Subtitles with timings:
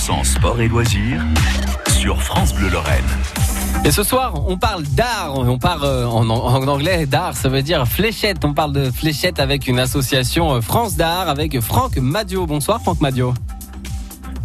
[0.00, 1.22] 100% sport et loisirs
[1.90, 3.04] sur France Bleu Lorraine.
[3.84, 5.34] Et ce soir, on parle d'art.
[5.36, 8.42] On parle euh, en, en anglais d'art, ça veut dire fléchette.
[8.46, 12.46] On parle de fléchette avec une association euh, France d'art avec Franck Madio.
[12.46, 13.34] Bonsoir Franck Madio.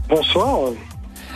[0.09, 0.71] Bonsoir.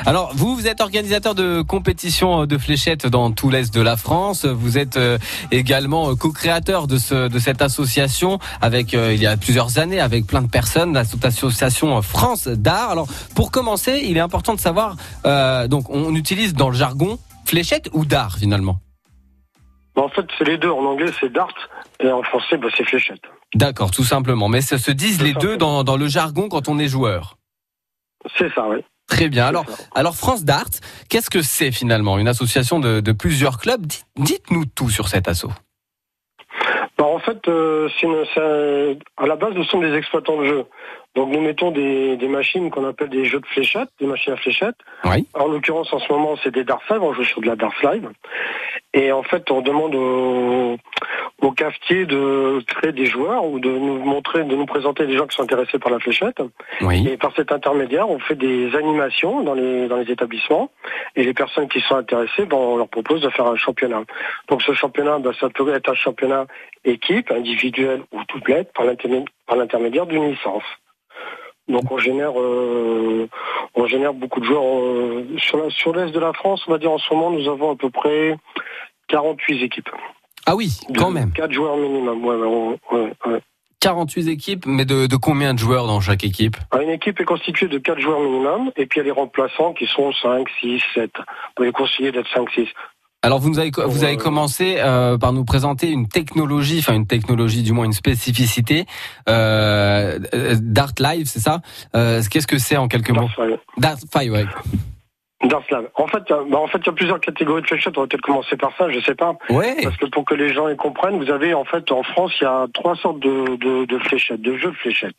[0.06, 4.46] Alors, vous, vous êtes organisateur de compétitions de fléchettes dans tout l'Est de la France.
[4.46, 5.18] Vous êtes euh,
[5.52, 10.26] également co-créateur de, ce, de cette association avec, euh, il y a plusieurs années, avec
[10.26, 12.92] plein de personnes, l'association France d'Art.
[12.92, 14.96] Alors, pour commencer, il est important de savoir,
[15.26, 18.80] euh, donc, on utilise dans le jargon fléchette ou d'art finalement?
[19.96, 20.70] En fait, c'est les deux.
[20.70, 21.54] En anglais, c'est dart
[22.02, 23.22] et en français, bah, c'est fléchette.
[23.54, 24.48] D'accord, tout simplement.
[24.48, 27.38] Mais ça se disent les deux dans, dans le jargon quand on est joueur.
[28.38, 28.78] C'est ça, oui.
[29.10, 29.48] Très bien.
[29.48, 30.70] Alors, alors France Dart,
[31.10, 32.18] qu'est-ce que c'est finalement?
[32.18, 33.86] Une association de, de plusieurs clubs?
[34.16, 35.52] Dites-nous tout sur cet assaut.
[36.98, 38.44] Bah, en fait, euh, une, ça,
[39.24, 40.66] à la base, nous sommes des exploitants de jeux.
[41.16, 44.38] Donc nous mettons des, des machines qu'on appelle des jeux de fléchettes, des machines à
[44.38, 44.76] fléchettes.
[45.06, 45.26] Oui.
[45.34, 47.74] En l'occurrence, en ce moment, c'est des Dart Live, on joue sur de la Dart
[47.82, 48.10] Live.
[48.94, 50.78] Et en fait, on demande aux,
[51.42, 55.26] aux cafetiers de créer des joueurs ou de nous montrer, de nous présenter des gens
[55.26, 56.42] qui sont intéressés par la fléchette.
[56.82, 57.08] Oui.
[57.08, 60.70] Et par cet intermédiaire, on fait des animations dans les, dans les établissements.
[61.16, 64.04] Et les personnes qui sont intéressées, ben, on leur propose de faire un championnat.
[64.50, 66.46] Donc ce championnat, ben, ça peut être un championnat
[66.84, 68.86] équipe, individuel ou doublette par
[69.56, 70.64] l'intermédiaire d'une licence.
[71.70, 73.30] Donc on génère, euh,
[73.76, 76.64] on génère beaucoup de joueurs euh, sur la, sur l'est de la France.
[76.68, 78.36] On va dire en ce moment, nous avons à peu près
[79.08, 79.90] 48 équipes.
[80.50, 81.32] Ah oui, quand même.
[81.34, 82.26] 4 joueurs minimum.
[82.26, 83.42] Ouais, ouais, ouais, ouais.
[83.82, 86.58] 48 équipes, mais de, de, combien de joueurs dans chaque équipe?
[86.82, 89.74] Une équipe est constituée de 4 joueurs minimum, et puis il y a les remplaçants
[89.74, 91.12] qui sont 5, 6, 7.
[91.16, 91.24] Vous
[91.56, 92.68] pouvez conseiller d'être 5, 6.
[93.22, 97.64] Alors vous avez vous avez commencé euh, par nous présenter une technologie, enfin une technologie
[97.64, 98.86] du moins une spécificité
[99.28, 100.18] euh,
[100.62, 101.60] Dart Live, c'est ça?
[101.96, 103.30] Euh, Qu'est-ce que c'est en quelques mots?
[103.78, 104.46] Dart Live, ouais.
[105.96, 107.98] En fait, bah en fait, il y a plusieurs catégories de fléchettes.
[107.98, 109.34] On va peut-être commencer par ça, je sais pas.
[109.50, 109.78] Ouais.
[109.84, 112.44] Parce que pour que les gens y comprennent, vous avez en fait en France, il
[112.44, 115.16] y a trois sortes de, de, de fléchettes, de jeux de fléchettes.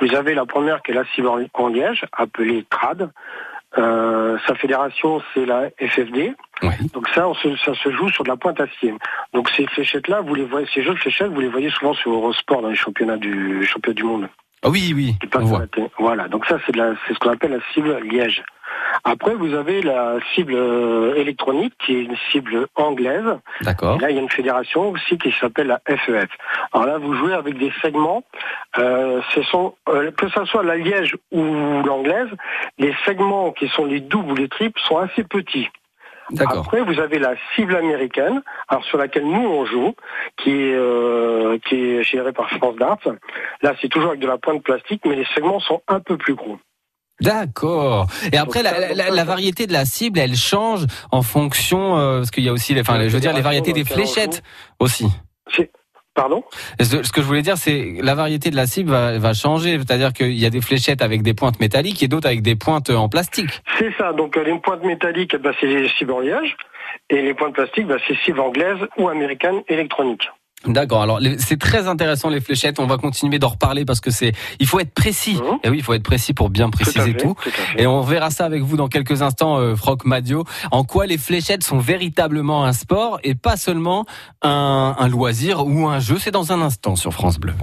[0.00, 3.10] Vous avez la première qui est la cible en liège, appelée TRAD.
[3.78, 6.34] Euh, sa fédération, c'est la FFD.
[6.62, 6.70] Oui.
[6.94, 8.94] Donc ça, on se, ça se joue sur de la pointe acier.
[9.34, 12.12] Donc ces fléchettes-là, vous les voyez, ces jeux de fléchettes, vous les voyez souvent sur
[12.12, 14.28] Eurosport dans les championnats du championnat du monde.
[14.62, 15.14] Ah oui, oui.
[15.34, 15.64] On voit.
[15.98, 16.28] Voilà.
[16.28, 18.42] Donc ça, c'est ce qu'on appelle la cible liège.
[19.04, 20.56] Après, vous avez la cible
[21.16, 23.38] électronique qui est une cible anglaise.
[23.62, 24.00] D'accord.
[24.00, 26.28] Là, il y a une fédération aussi qui s'appelle la FEF.
[26.72, 28.24] Alors là, vous jouez avec des segments.
[28.78, 31.42] Euh, ce sont euh, que ce soit la liège ou
[31.84, 32.28] l'anglaise,
[32.78, 35.68] les segments qui sont les doubles ou les triples sont assez petits.
[36.40, 39.94] Après, vous avez la cible américaine, alors sur laquelle nous on joue,
[40.36, 42.98] qui est euh, qui est gérée par France Darts.
[43.62, 46.34] Là, c'est toujours avec de la pointe plastique, mais les segments sont un peu plus
[46.34, 46.58] gros.
[47.20, 48.08] D'accord.
[48.32, 52.30] Et après, la, la, la, variété de la cible, elle change en fonction, euh, parce
[52.30, 54.42] qu'il y a aussi, les, enfin, je veux dire, les variétés des fléchettes
[54.78, 55.06] aussi.
[56.14, 56.42] Pardon?
[56.80, 59.78] Ce que je voulais dire, c'est la variété de la cible va, va changer.
[59.78, 62.88] C'est-à-dire qu'il y a des fléchettes avec des pointes métalliques et d'autres avec des pointes
[62.88, 63.50] en plastique.
[63.78, 64.14] C'est ça.
[64.14, 66.56] Donc les pointes métalliques, bah, c'est les cibles en liège.
[67.10, 70.26] Et les pointes plastiques, bah, c'est cibles anglaises ou américaines électroniques.
[70.64, 71.02] D'accord.
[71.02, 72.80] Alors c'est très intéressant les fléchettes.
[72.80, 75.34] On va continuer d'en reparler parce que c'est il faut être précis.
[75.34, 75.58] Mmh.
[75.64, 77.34] Et oui, il faut être précis pour bien préciser tout.
[77.34, 77.50] tout.
[77.50, 80.44] tout et on verra ça avec vous dans quelques instants, euh, Franck Madio.
[80.70, 84.06] En quoi les fléchettes sont véritablement un sport et pas seulement
[84.42, 86.16] un, un loisir ou un jeu?
[86.18, 87.54] C'est dans un instant sur France Bleu.